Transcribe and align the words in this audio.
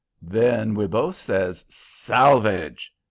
"Then 0.23 0.73
we 0.73 0.87
both 0.87 1.15
says, 1.15 1.63
'Salvage!' 1.69 2.91